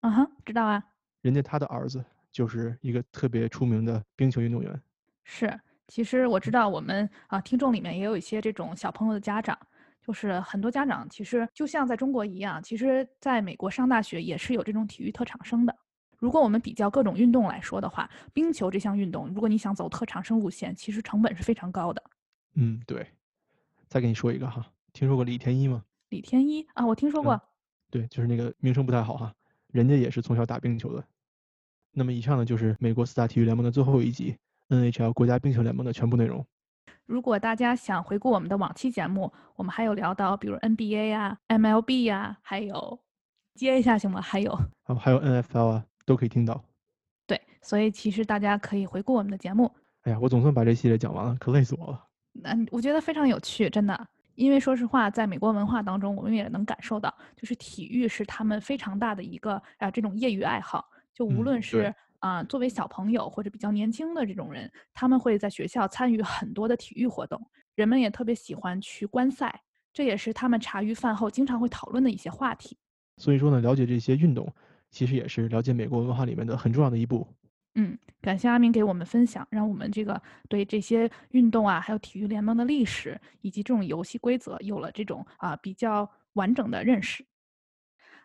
[0.02, 0.82] 啊哈，知道啊。
[1.22, 4.82] 人家他的儿子就是一个特别出名的冰球运动员。
[5.24, 9.56] 是，其实我知道我们啊听众里面也有一些这种小朋友的家长，
[10.04, 15.74] 就是很多家长其实就像在中国一样，其实在美国上大学也是有这种体育特长生的。
[16.18, 22.02] 如果我们比较各种运动来说的话，冰球这项运动，如果你想走特长生路线，其实成本是非常高的。
[22.54, 23.06] 嗯，对。
[23.88, 25.84] 再给你说一个哈，听说过李天一吗？
[26.08, 27.40] 李天一啊，我听说过。
[27.90, 29.34] 对，就是那个名声不太好哈，
[29.72, 31.04] 人家也是从小打冰球的。
[31.90, 34.36] 那么以上呢，就是美国四大体育联盟的最后一集
[34.68, 36.46] NHL 国家冰球联盟的全部内容。
[37.06, 43.00] 如果大家想回顾我们的往期节目，我们还有聊到比如 NBA 啊、MLB 呀，还有
[43.54, 44.20] 接一下行吗？
[44.20, 44.52] 还有
[44.86, 45.84] 哦，还有 NFL 啊。
[46.04, 46.60] 都可以听到，
[47.28, 49.70] 对，所以其实大家可以回顾我们的节目。
[50.02, 52.04] 哎呀，我总算把这系列讲完了，可累死我了。
[52.42, 54.08] 嗯，我觉得非常有趣，真的。
[54.34, 60.84] 因为说实话，在美国文化当中，我们也能感受到，就是体育是他们非常大的一个啊这种业余爱好。
[61.14, 67.40] 就无论是啊作为小朋友或者比较年轻的这种人，他们会在学校参与很多的体育活动。
[67.74, 72.76] 人们也特别喜欢去观赛，这也是他们茶余饭后经常会讨论的一些话题。
[73.18, 74.52] 所以说呢，了解这些运动。
[74.90, 77.26] 其实也是了解美国文化里面的很重要的一步。
[77.74, 87.24] 嗯，感谢阿明给我们分享，让我们这个对这些运动啊，还有体育联盟的历史以及这种游戏规则有了这种啊比较完整的认识。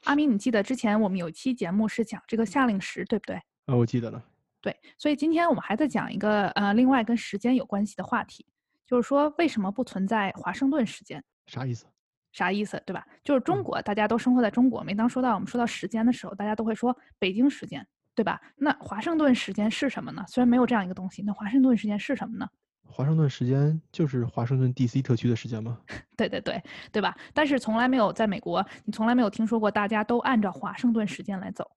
[0.04, 3.36] 阿明，你记得之前我们有一期节目是讲这个夏令时，对不对？
[3.66, 4.24] 啊，我记得了。
[4.62, 8.46] 对，所以今天我们还在讲一个呃另外跟时间有关系的话题，
[8.86, 11.24] 就是说为什么不存在华盛顿时间？
[11.46, 11.86] 啥意思？
[12.34, 13.06] 啥意思，对吧？
[13.24, 14.84] 就是中国，大家都生活在中国。
[14.84, 18.42] 每当说到我们说到时间的时候，大家都会说北京时间，对吧？
[18.56, 20.26] 那华盛顿时间是什么呢？
[20.28, 22.50] 虽然没有这样一个东西，那华盛顿时间是什么呢？
[22.90, 25.04] 华盛顿时间就是华盛顿 D.C.
[25.04, 25.78] 特区的时间吗？
[26.18, 26.60] 对对对，
[26.92, 27.16] 对吧？
[27.32, 31.70] 但是从来没有在美国，你从来没有听说过大家都按照华盛顿时间来走。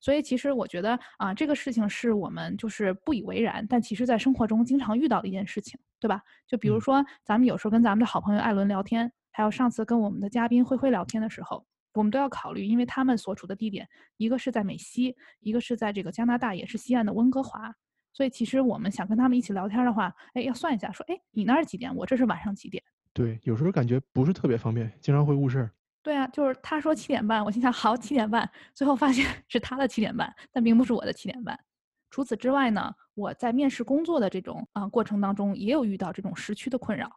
[0.00, 6.22] 所以其实我觉得啊，这个事情是我们就是不以为然，但其实在生活中经常遇到的一件事情，对吧？
[6.46, 17.74] 就比如说咱们有时候跟咱们的好朋友艾伦聊天，还有上次跟我们的嘉宾灰灰聊天的时候，我们都要考虑，因为他们所处的地点，一个是在美西，一个是在这个加拿大，也是西岸的温哥华。
[18.12, 21.94] 所以其实我们想跟他们一起聊天的话，哎，要算一下，说，哎，你那儿几点？
[21.94, 22.82] 我这是晚上几点？
[23.12, 25.70] 对，有时候感觉不是特别方便，经常会误事儿。
[26.02, 31.58] 对啊，就是他说七点半，我心想好七点半，最后发现是他的七点半，但并不是我的七点半。
[32.10, 37.10] 除此之外呢，我在面试工作的这种啊过程当中，也有遇到这种时区的困扰。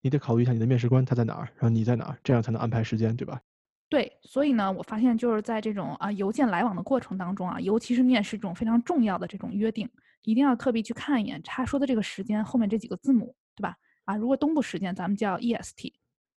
[0.00, 3.40] 你得考虑一下你的面试官他在哪儿，然后你在哪儿，这样才能安排时间，对吧？
[3.88, 9.88] 对，所以呢，我发现就是在这种啊邮件来往的过程当中啊，尤其是面试这种非常重要的这种约定。
[10.22, 13.74] 一定要特别去看一眼他说的这个时间后面这几个字母，对吧？
[14.04, 15.92] 啊，如果东部时间咱们叫 EST，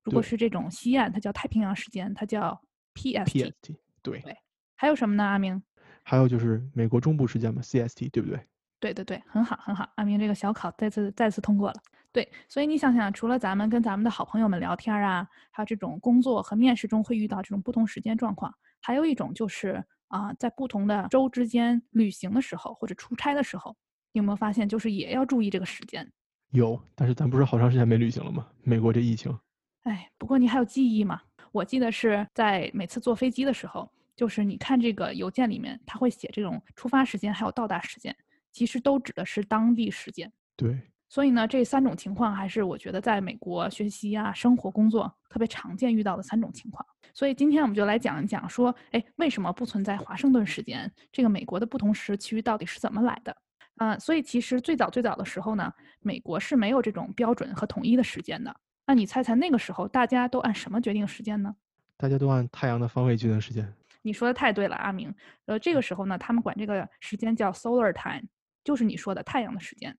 [0.04, 2.62] 如果是这种西岸，它叫太平洋时间，它叫
[2.94, 3.54] PST。
[4.04, 4.38] 对对。
[4.76, 5.60] 还有什么呢，阿明？
[6.04, 8.40] 还有就是美国中部时间嘛，CST，对不对？
[8.80, 11.76] 对对对，很好很好，阿明这个小考再次再次通过了。
[12.12, 19.84] 对，所以你想想，除了咱们跟咱们的好朋友们聊天啊，还有这种工作和面试中会遇到这种不同时间状况，还有一种就是。
[20.10, 23.78] 啊，在不同的州之间旅行的时候，或者出差的时候，
[24.12, 26.12] 你有没有发现，就是也要注意这个时间？
[26.50, 28.48] 有，但是咱不是好长时间没旅行了吗？
[28.64, 29.32] 美国这疫情。
[29.84, 31.22] 哎，不过你还有记忆吗？
[31.52, 38.18] 我记得是在每次坐飞机的时候，就是你看这个邮件里面，他会写这种出发时间还有到达时间，
[38.52, 40.34] 其实都指的是当地时间。
[40.56, 40.76] 对。
[41.10, 46.86] 所以呢，这三种情况还是我觉得在美国学习啊、生活、工作特别常见遇到的三种情况。
[47.16, 50.90] 所以今天我们就来讲一讲，说，哎，为什么不存在华盛顿时间？
[51.12, 53.36] 这个美国的不同时区到底是怎么来的？
[53.78, 58.56] 嗯，所以其实最早最早的时候呢，美国是没有这种标准和统一的时间的。
[58.86, 61.56] 那你猜猜那个时候大家都按什么决定时间呢？
[61.98, 63.74] 大家都按太阳的方位决定时间。
[64.04, 65.14] 你说的太对了，阿明。
[65.46, 68.28] 呃，这个时候呢，他们管这个时间叫 solar time，
[68.64, 69.98] 就是你说的太阳的时间。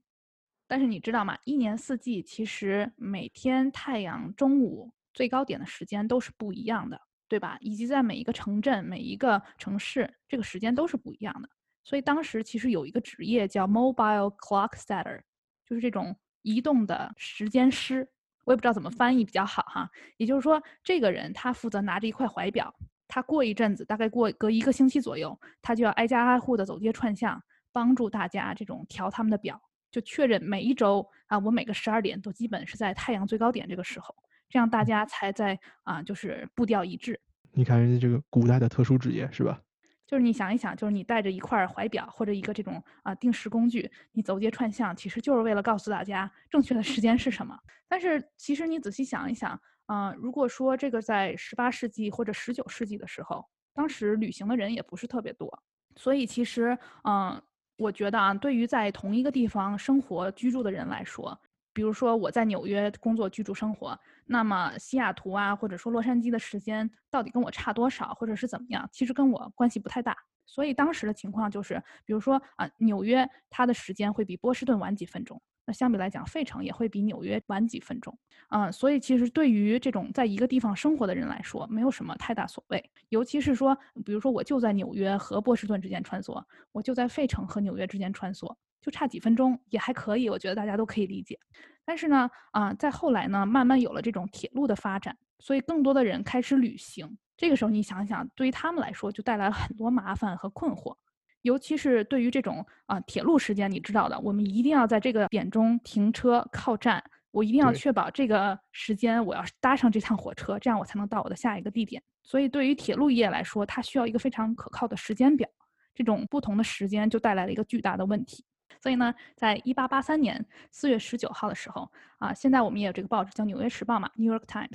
[0.71, 1.37] 但是你知道吗？
[1.45, 7.59] 一年四季其实每天太阳中午最高点的时间都是不一样的，对吧？
[7.61, 11.49] 以及在每一个城镇、每一个城市，这个时间都是不一样的。
[11.83, 15.21] 所以当时其实有一个职业叫 mobile clock setter，
[15.67, 18.09] 就是这种移动的时间师。
[18.45, 19.91] 我也不知道怎么翻译比较好哈。
[20.19, 22.73] 也就是说，这个人他负责拿着一块怀表，
[23.09, 29.61] 他过一阵子，大概过隔一个星期左右，他就要挨家挨户的走街串巷，帮助大家这种调他们的表。
[29.91, 34.15] 就确认每一周啊，我每个十二点都基本是在太阳最高点这个时候，
[34.49, 37.21] 这样大家才在啊，就是步调一致。
[37.53, 39.61] 你看人家这个古代的特殊职业是吧？
[40.07, 47.57] 就是你想一想，就是你带着一块怀表或者一个这种啊定时工具，你走街串巷，其实就是为了告诉大家正确的时间是什么。
[47.89, 55.63] 但是其实你仔细想一想，啊，如果说这个在十八世纪或者十九世纪的时候，当时旅行的人也不是特别多，
[55.97, 57.41] 所以其实嗯。
[57.81, 61.41] 我觉得啊，对于在同一个地方生活居住的人来说，
[61.73, 70.15] 比如说我在纽约工作居住生活，那么西雅图啊，或者说洛杉矶的时间到底跟我差多少，或者是怎么样，其实跟我关系不太大。
[70.45, 75.41] 所以当时的情况就是，比如说啊，纽约它的时间会比波士顿晚几分钟。
[75.73, 78.17] 相比来讲，费城也会比纽约晚几分钟，
[78.49, 82.91] 嗯，所以其实对于这种在一个地方生活的人来说，没有什么太大所谓。
[83.09, 91.39] 尤其是说，比如说我就在纽约和波士顿之间穿梭，我就在费城和纽约之间穿梭，就差几分钟也还可以，我觉得大家都可以理解。
[91.85, 97.19] 但是呢，啊，在后来呢，慢慢有了这种铁路的发展，所以更多的人开始旅行。
[97.37, 100.95] 这个时候你想想，对于他们来说，就带来了很多麻烦和困惑。
[101.43, 112.03] 尤其是对于这种啊铁路时间，你知道的，我们一定要在这个点中停车靠站，我一定要确保这个时间我要搭上这趟火车，这样我才能到我的下一个地点。
[112.23, 115.49] 所以对于铁路业来说，它需要一个非常可靠的时间表，
[115.95, 118.45] 这种不同的时间就带来了一个巨大的问题。
[118.83, 124.69] 所以呢，在一八八三年四月十九号的时候，啊，现在我们也有这个报纸叫《纽约时报》嘛，《New York Times》，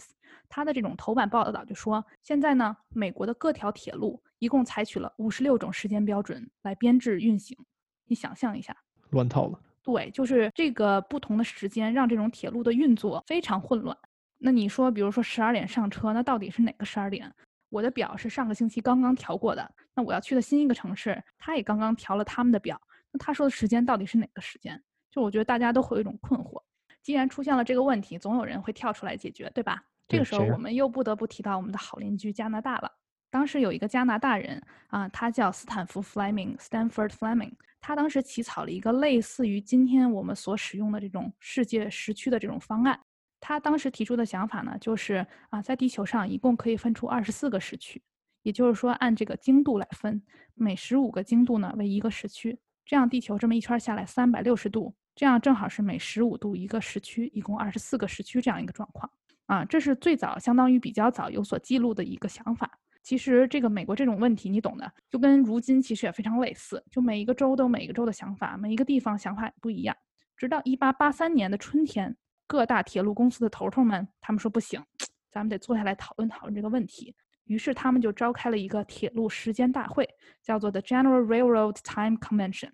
[0.47, 7.58] 它的这种头版报道就说，现在呢，美国的各条铁路一共采取了五十六种时间标准来编制运行。
[8.05, 8.77] 你想象一下，
[9.10, 9.60] 乱套了。
[9.81, 13.97] 对，就是这个不同的时间让这种铁路的运作非常混乱。
[14.38, 17.34] 那你说，比如说十二点上车，那到底是哪个十二点？
[17.69, 22.79] 我的表是上个星期刚刚调过的，那我要去的新一个城市，他也刚刚调了他们的表。
[23.12, 24.81] 那他说的时间到底是哪个时间？
[25.10, 26.62] 就我觉得大家都会有一种困惑。
[27.01, 29.84] 既然出现了这个问题，总有人会跳出来解决，对吧？
[30.08, 32.91] 这个时候我们又不得不提到我们的好邻居加拿大了。
[33.29, 37.53] 当时有一个加拿大人啊，他叫斯坦福 Fleming，Stanford Fleming。
[37.81, 42.99] 他当时起草了一个类似于今天我们所使用的这种世界时区的这种方案。
[43.39, 48.01] 他当时提出的想法呢，就是啊，在地球上一共可以分出二十四个时区，
[48.41, 50.19] 也就是说按这个经度来分，
[50.55, 59.11] 每十五个经度呢为一个时区，这样地球这么一圈下来三百六十度，这样正好是每十五度一个时区，一共二十四个时区这样一个状况。
[59.45, 62.79] 啊，这是最早相当于比较早有所记录的一个想法。
[63.05, 69.95] 其实这个美国这种问题你懂的，就跟如今其实也非常类似，就每一个州都有每一个州的想法，每一个地方想法也不一样。
[70.35, 74.83] 直到一八八三年的春天，各大铁路公司的头头们他们说不行，
[75.29, 77.15] 咱们得坐下来讨论讨论这个问题。
[77.43, 80.09] 于是他们就召开了一个铁路时间大会，
[80.41, 82.71] 叫做 The General Railroad Time Convention，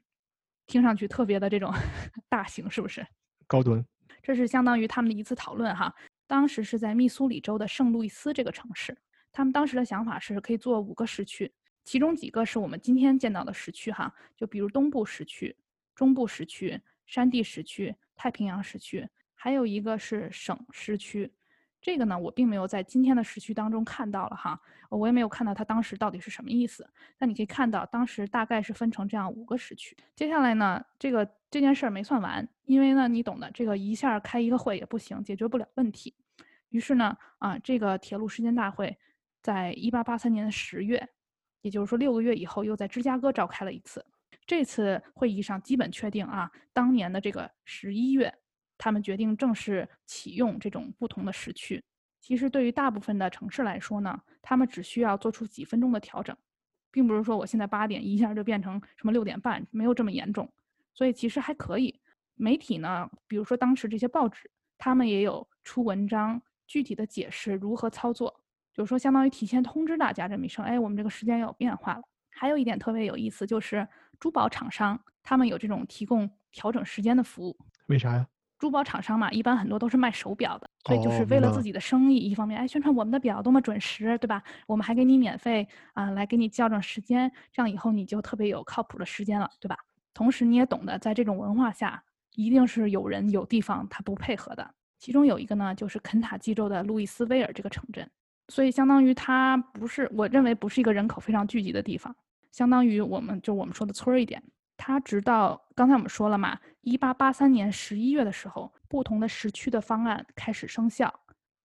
[0.66, 1.74] 听上去特别的这种
[2.30, 3.06] 大型，是不是？
[3.48, 3.86] 高端。
[4.24, 5.94] 这是相当于他们的一次讨论哈。
[6.26, 8.98] 当时是在密苏里州的圣路易斯这个城市。
[9.32, 11.52] 他们当时的想法是可以做五个时区，
[11.84, 15.56] 其中几个是我们今天见到的时区哈，就比如东部时区、
[15.96, 21.32] 中部时区、山地时区、太平洋时区，还有一个是省时区。
[21.82, 26.88] 这个呢，我并没有在今天的时区当中看到了哈，我也没有看到它当时到底是什么意思。
[27.18, 29.98] 但你可以看到，当时大概是分成这样五个时区。
[30.16, 36.14] 接下来呢，这个这件事儿没算完，因为呢，你懂的，这个一下开一个会也不行，解决不了问题。
[36.70, 38.96] 于是呢，啊，这个铁路时间大会。
[39.42, 41.10] 在一八八三年的十月，
[41.62, 44.06] 也就是说六个月以后，又在芝加哥召开了一次。
[44.46, 48.34] 这次会议上基本确定啊，当年的这个十一月，
[48.78, 51.84] 他们决定正式启用这种不同的时区。
[52.20, 56.36] 其实对于大部分的城市来说呢，他们只需要做出几分钟的调整，
[56.92, 60.52] 并不是说我现在八点一下就变成什么六点半，没有这么严重。
[60.94, 62.00] 所以其实还可以。
[62.36, 68.41] 媒体呢，比如说当时这些报纸，他们也有出文章，具体的解释如何操作。
[68.74, 72.02] 就是说，相当于提前通知大家这么一声，哎，我们这个时间要有变化了。
[72.34, 73.88] 还有一点特别有意思，就是
[74.20, 77.58] 珠宝厂商他们有这种提供调整时间的服务。
[77.88, 78.28] 为啥呀？
[78.58, 84.44] 珠宝厂商嘛，一般很多都是卖手表的，所以就是为了自己的生意，一方面哎宣传我们的表多么准时，对吧？
[84.68, 89.76] 我们还给你免费啊，来给你校正时间，这样以后你就特别有靠谱的时间了，对吧？
[90.14, 92.04] 同时你也懂得，在这种文化下，
[92.36, 94.76] 一定是有人有地方他不配合的。
[95.00, 98.08] 其中有一个呢，就是肯塔基州的路易斯威尔这个城镇。
[98.52, 102.14] 所以相当于它不是，我认为不是一个人口非常聚集的地方，
[102.52, 104.44] 相当于我们就我们说的村儿一点。
[104.76, 111.14] 它直到刚才我们说了嘛，一八八三年十一月的时候，不同的时区的方案开始生效。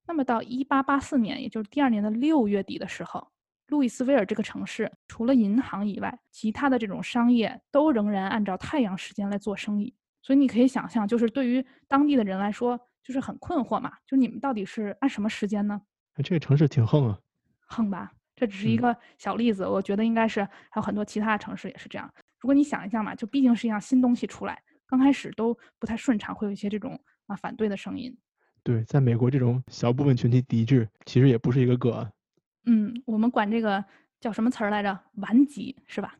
[0.07, 3.27] 那么到一八八四年，也就是第二年的六月底的时候，
[3.67, 9.93] 路易斯威尔这个城市除了银行以外，其他的这种商业都仍然按照太阳时间来做生意。
[10.23, 15.83] 所以你可以想象，就是对于当地的人来说，就是很困惑嘛，就你们到底是按什么时间呢？
[16.23, 17.19] 这个城市挺横啊，
[17.67, 18.13] 横吧？
[18.35, 22.13] 这只是一个小例子，我觉得应该是还有很多其他的城市也是这样。
[22.39, 28.15] 如果你想一下嘛，就毕竟是一样新东西出来，刚开始都不太顺畅，会有一些这种啊反对的声音。
[28.63, 32.13] 对，在美国这种小部分群体抵制，其实也不是一个个案。
[32.67, 33.83] 嗯，我们管这个
[34.21, 35.01] 叫什么词儿来着？
[35.15, 36.15] 顽疾是吧？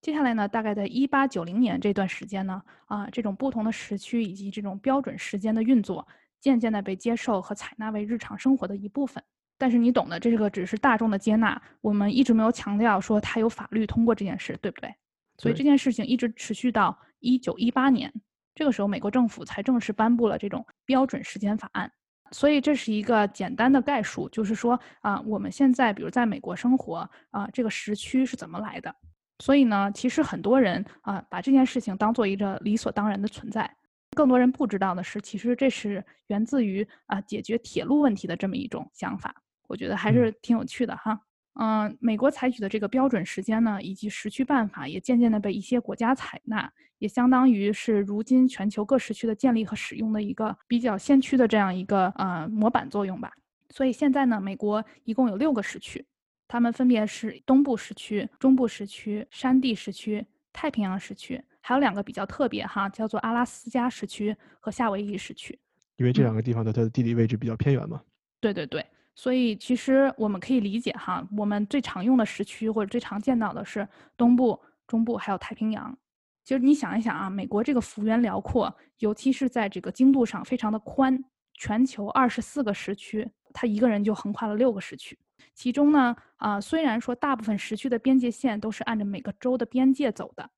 [0.00, 6.06] 接下来呢，大概在一八九零年这段时间呢，啊，这种不同的时区以及这种标准时间的运作。
[6.40, 9.22] 渐渐的被接受和采纳为日常生活的一部分，
[9.56, 11.60] 但是你懂的，这个只是大众的接纳。
[11.80, 14.94] 我们一直没有强调说它有法律通过这件事，对不对？
[15.38, 18.12] 所以这件事情一直持续到一九一八年，
[18.54, 21.90] 这个时候美国政府才正式颁布了这种标准时间法案。
[22.30, 28.94] 所以这是一个简单的概述，就是说啊，我们现在比如在美国生活啊，这个时区是怎么来的？
[29.38, 33.74] 所以呢，其实很多人啊，把这件事情当做一个理所当然的存在。
[34.16, 39.34] 更多人不知道的是，其实这是源自于啊解决铁路问题的这么一种想法，
[39.68, 41.20] 我觉得还是挺有趣的哈。
[41.60, 53.32] 嗯，美国采取的这个标准时间呢，以及时区办法，也渐渐的被一些国家采纳，也相当于是如今全球各时区的建立和使用的一个比较先驱的这样一个呃模板作用吧。
[53.70, 56.06] 所以现在呢，美国一共有六个时区，
[56.46, 61.42] 它们分别是东部时区、中部时区、山地时区、太平洋时区。
[61.60, 65.58] 还有两个比较特别哈，叫做阿拉斯加时区和夏威夷时区，
[65.96, 68.00] 因为这两个地方的它的地理位置比较偏远嘛。
[68.40, 68.82] 对对对，
[69.14, 75.94] 所以其实我们可以理解哈，我们最常用的时区或者最常见到的是东部、中部还有太平洋。
[76.42, 85.18] 其实你想一想啊，美国这个幅员辽阔，尤其是在这个经度上非常的宽，全球二十四个时区，他一个人就横跨了六个时区。
[85.58, 90.48] 其中呢，啊虽然说大部分时区的边界线都是按照每个州的边界走的。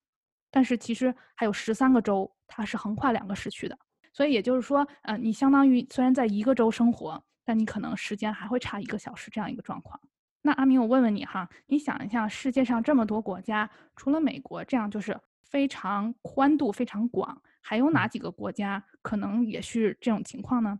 [0.50, 3.78] 但是其实还有十三个州，它是横跨两个时区的，
[4.12, 9.98] 所以也就是说，呃，你相当于虽然在一个州生活，但你可能时间还会差一个小时这样一个状况。
[10.42, 20.78] 那阿明，我问问你哈，你想一下，世界上这么多国家，除了美国这样就是非常宽度非常广，还有哪几个国家可能也是这种情况呢？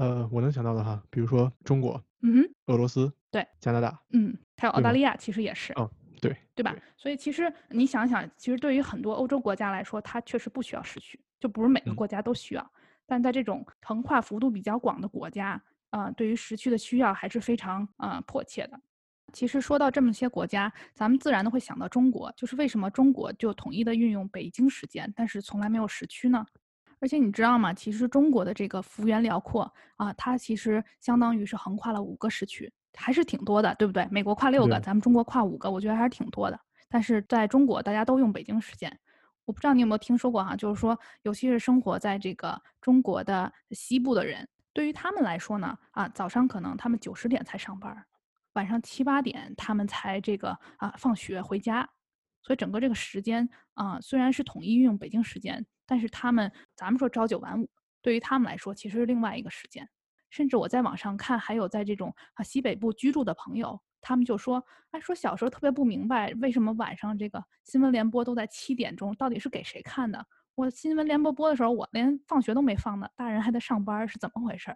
[0.00, 5.74] 呃，我能想到的哈，比如说中国，嗯哼，俄罗斯，对，加拿大，嗯，还有澳大利亚，其实也是。
[5.74, 5.90] 哦，
[6.22, 6.74] 对，对吧？
[6.96, 12.72] 所以其实你想想，其实对于很多欧洲国家来说，它确实不需要时区，就不是每个国家都需要。
[13.04, 18.80] 但在这种横跨幅度比较广的国家，啊，对于时区的需要还是非常啊迫切的。
[19.34, 26.46] 其实说到这么些国家，咱们自然的会想到中国，就是为什么中国就统一的运用北京时间，但是从来没有时区呢？
[27.00, 27.72] 而且你知道吗？
[27.72, 34.06] 其实中国的这个幅员辽阔啊，它其实相当于是横跨了五个时区，还是挺多的，对不对？
[34.10, 36.60] 美国跨六个，咱们中国跨五个，我觉得还是挺多的。
[36.88, 38.94] 但是在中国，大家都用北京时间。
[39.46, 48.04] 我不知道你有没有听说过哈，就是说，尤其是生活在这个中国的西部的人，对于他们来说呢，啊，早上可能他们九十点才上班，
[48.52, 51.88] 晚上七八点他们才这个啊放学回家，
[52.42, 57.68] 所以整个这个时间啊，虽然是统一运用北京时间，但是他们咱们说朝九晚五，
[58.00, 59.88] 对于他们来说其实是另外一个时间。
[60.30, 63.80] 甚至我在网上看，还有在这种啊西北部居住的朋友。
[64.00, 70.24] 他们就说：“哎，说小时候特别不明白，为什么晚上这个新闻联播都在七点钟，到底是给谁看的？
[70.54, 74.72] 我新闻联播播的时候，我连放学都没放呢，大人还在上班，是怎么回事？”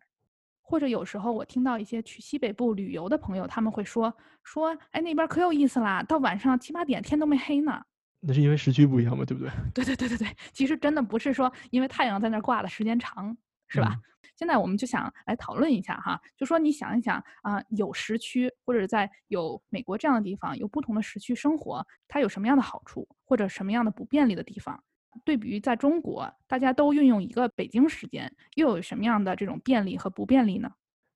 [0.61, 7.81] 或者有时候我听到一些去西北部旅游的朋友，他们会说：“说哎，那边可有意思啦，到晚上七八点天都没黑呢。”
[8.27, 9.51] 那是因为时区不一样嘛，对不对？
[9.75, 13.37] 对对对对对，其实真的不是说因为太阳在那儿挂的时间长，
[13.69, 13.97] 是吧？
[14.37, 24.83] 现在我们就想来讨论一下哈，就说你想一想啊，有时区或者在有美国这样的地方有不同的时区生活，它有什么样的好处或者什么样的不便利的地方？
[25.25, 30.69] 对比于在中国，大家都运用一个北京时间，又有什么样的这种便利和不便利呢？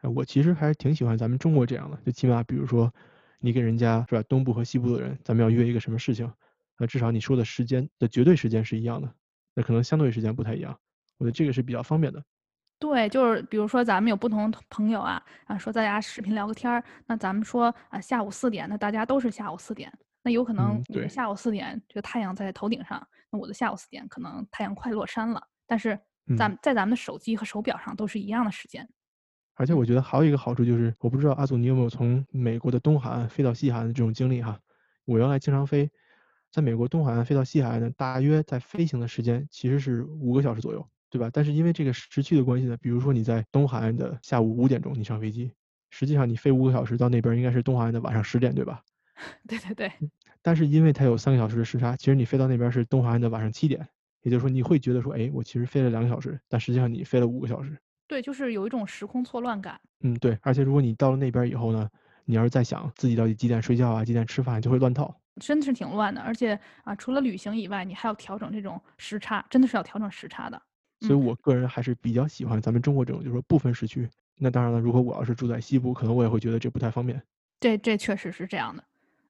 [0.03, 2.95] 哎我其实还是挺喜欢咱们中国这样的，就起码比如说
[3.41, 6.31] 你跟人家是吧，东部和西部的人，咱们要约一个什么事情，
[6.79, 9.13] 那至少你说的时间的绝对时间是一样的，
[9.55, 10.79] 那可能相对时间不太一样，
[11.19, 12.23] 我觉得这个是比较方便的。
[12.79, 25.99] 对，就是比如说咱们有不同朋友啊，啊说大家视频聊个天儿，那咱们说啊下午四点，那大家都是下午四点，那有可能你下午四点这个太阳在头顶上，那我的下午四点可能太阳快落山了，但是
[26.37, 28.89] 咱在咱们的手机和手表上都是一样的时间。
[29.55, 34.57] 而且我觉得还有一个好处就是，我不知道阿祖你有没有从美国的东海岸飞到西海岸的这种经历哈？
[35.05, 35.91] 我原来经常飞，
[36.51, 40.87] 在美国东海岸飞到西海岸呢，大约在飞行的时间其实是五个小时左右。
[41.11, 41.31] 对吧？
[41.33, 45.51] 但是因为这个时区的关系呢，比如说你在东海岸的下午五点钟你上飞机，
[45.89, 48.83] 实际上你飞五个小时到那边应该是东海岸的晚上十点，对吧？
[49.49, 49.91] 对对对。
[50.43, 53.89] 但是因为它有三个小时的时差，其实你飞到那边是东海岸的晚上七点，
[54.21, 57.75] 也就是说你会觉得说，哎，我其实飞了两个小时，但实际上你飞了五个小时。
[58.07, 59.81] 对，就是有一种时空错乱感。
[60.01, 60.37] 嗯，对。
[60.43, 61.89] 而且如果你到了那边以后呢，
[62.27, 65.19] 你要是再想自己到底几点睡觉啊，几点吃饭，就会乱套。
[65.39, 70.61] 真的是挺乱的，而且啊，除了旅行以外，你还要调整这种时差，真的是要调整时差的。
[71.01, 74.09] 所以我个人还是比较喜欢咱们中国这种，就是说不分时区。
[74.37, 77.21] 那当然了，如果我要是住在西部，可能我也会觉得这不太方便。
[77.61, 78.83] 这这确实是这样的。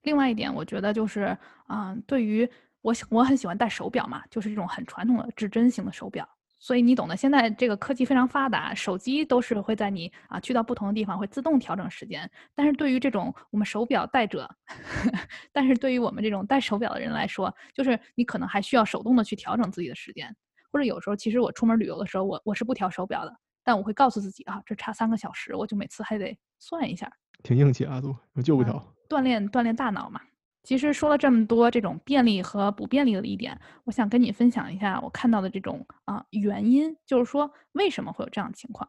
[0.02, 1.36] 另外一点，我觉得就是，
[1.68, 2.48] 嗯，对于
[2.80, 6.28] 我我很喜欢戴手表嘛，就是这种很传统的指针型的手表。
[6.58, 12.28] 所以你懂得，现在这个科技非常发达，手机都是会在你啊去到不同的地方会自动调整时间。
[12.54, 14.48] 但是对于这种我们手表戴者，
[15.52, 20.34] 但是对于我们这种戴手表的人来说，就是你可能还需要手动的去调整自己的时间。
[20.70, 27.10] 或者有时候，其实我出门旅游的时候，我我是不调手表的，但我会告诉自己啊，这差三个小时，我就每次还得算一下。
[27.42, 28.84] 挺硬气啊，都我就不调。
[29.08, 30.20] 锻炼锻炼大脑嘛。
[30.68, 38.86] 其实说了这么多这种便利和不便利的一点，我想跟你分享一下我看到的这种啊原因，就是说为什么会有这样的情况。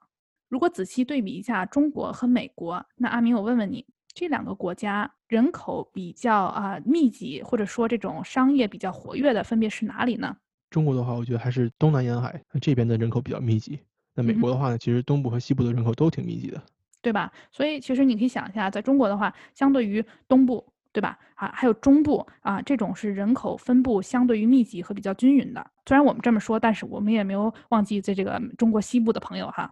[0.50, 10.36] 如果仔细对比一下中国和美国，那阿明，我问问你，这两个国家人口比较啊密集，或者说这种商业比较活跃的，分别是哪里呢？
[10.69, 13.80] 中国的话，我觉得还是东南沿海这边的人口比较密集。
[14.13, 16.62] 那美国的话呢，其实东部和西部的人口都挺密集的，
[17.02, 17.32] 对吧？
[17.54, 21.17] 所以其实你可以想一下，在中国的话，相对于东部，对吧？
[21.35, 25.65] 啊，还有中部啊，这种是人口分布相对于密集和比较均匀的。
[25.85, 29.71] 虽然我们这么说，但是我们也没有忘记在这个中国西部的朋友哈。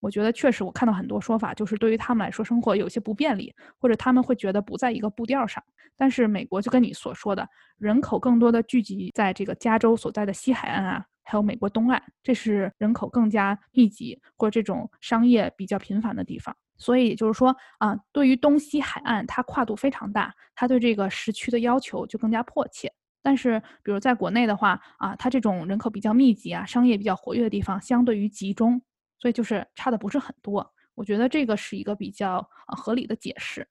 [0.00, 5.62] 我觉得确实，我看到很多说法，就是对于他们来说生活有些不便利，或者他们会觉得不在一个步调上。
[5.94, 7.46] 但是美国就跟你所说的，
[7.76, 16.56] 人口更多的聚集在这个加州所在的西海岸啊，还有美国东岸，这是人口更加密集或者这种商业比较频繁的地方。
[16.80, 22.92] 所以就是说啊，对于东西海岸，它跨度非常大，它对这个时区的要求就更加迫切。
[23.22, 28.82] 但是比如在国内的话啊，它这种人口比较密集啊，商业比较活跃的地方相对于集中。
[29.18, 33.68] 所以就是差的不是很多，我觉得这个是一个比较合理的解释。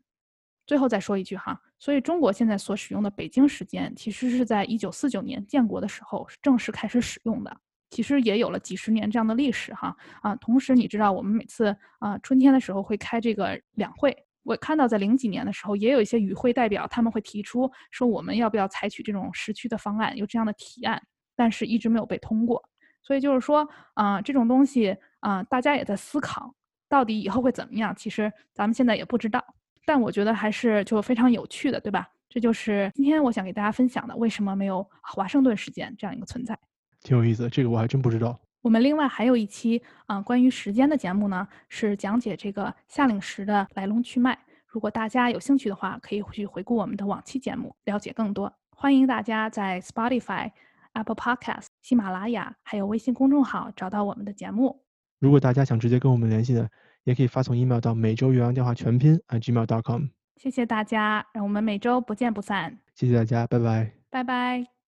[0.67, 7.57] 最后再说一句哈，所以中国现在所使用的北京时间，其实是在一九四九年建国的时候正式开始使用的，
[7.89, 10.35] 其实也有了几十年这样的历史哈啊。
[10.37, 21.01] 同时你知道我们每次啊春天的时候会开这个两会，我看到在零几年的时候也有一些与会代表他们会提出说我们要不要采取这种时区的方案，有这样的提案，
[21.35, 22.63] 但是一直没有被通过。
[23.01, 26.53] 所以就是说啊这种东西啊大家也在思考
[26.87, 29.43] 到底以后会怎么样，其实咱们现在也不知道。
[29.85, 32.07] 但我觉得还是就非常有趣的，对吧？
[32.29, 36.55] 这就是今天我想给大家分享的，为什么没有华盛顿时间这样一个存在？
[37.01, 38.39] 挺有意思，这个我还真不知道。
[38.61, 44.37] 我们另外还有一期啊关于时间的节目呢，是讲解这个夏令时的来龙去脉。
[44.67, 48.53] 如果大家有兴趣的话，可以去回顾我们的往期节目，了解更多。
[48.71, 50.51] 欢迎大家在 Spotify、
[50.93, 54.83] Apple Podcast、喜马拉雅还有微信公众号找到我们的节目。
[55.19, 56.69] 如果大家想直接跟我们联系的。
[57.05, 60.07] 也可以发送 email 到每周岳阳电话全拼 @gmail.com。
[60.35, 62.77] 谢谢大家，让我们每周不见不散。
[62.93, 63.91] 谢谢大家，拜拜。
[64.11, 64.78] 拜拜。